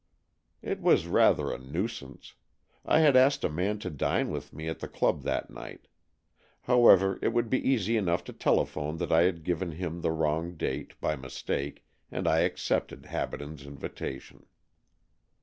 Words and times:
It 0.63 0.81
was 0.81 1.05
rather 1.05 1.51
a 1.51 1.59
nuisance. 1.59 2.33
I 2.83 3.01
had 3.01 3.15
asked 3.15 3.43
a 3.43 3.49
man 3.51 3.77
to 3.85 3.91
dine 3.91 4.31
with 4.31 4.51
me 4.51 4.67
at 4.67 4.79
the 4.79 4.87
club 4.87 5.21
that 5.25 5.51
night. 5.51 5.87
However, 6.61 7.19
it 7.21 7.33
would 7.33 7.51
be 7.51 7.59
easy 7.69 7.97
enough 7.97 8.23
to 8.23 8.33
tele 8.33 8.65
phone 8.65 8.97
that 8.97 9.11
I 9.11 9.21
had 9.29 9.43
given 9.43 9.73
him 9.73 10.01
the 10.01 10.09
wrong 10.09 10.55
date 10.55 10.99
by 11.01 11.15
mistake, 11.15 11.85
and 12.09 12.27
I 12.27 12.39
accepted 12.39 13.03
Habaden's 13.05 13.63
invitation. 13.67 14.47